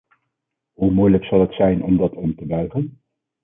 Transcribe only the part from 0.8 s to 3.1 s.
moeilijk zal het zijn om dat om te buigen!